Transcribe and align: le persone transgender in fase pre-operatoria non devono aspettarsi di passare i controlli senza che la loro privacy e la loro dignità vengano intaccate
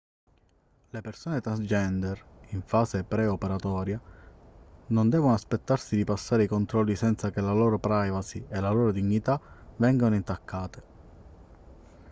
le 0.95 1.01
persone 1.01 1.41
transgender 1.41 2.19
in 2.53 2.61
fase 2.63 3.03
pre-operatoria 3.03 4.01
non 4.87 5.09
devono 5.09 5.33
aspettarsi 5.35 5.95
di 5.95 6.03
passare 6.03 6.45
i 6.45 6.47
controlli 6.47 6.95
senza 6.95 7.29
che 7.29 7.39
la 7.39 7.53
loro 7.53 7.77
privacy 7.77 8.43
e 8.49 8.59
la 8.59 8.71
loro 8.71 8.91
dignità 8.91 9.39
vengano 9.75 10.15
intaccate 10.15 10.83